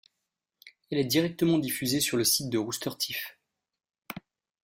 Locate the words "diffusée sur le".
1.59-2.23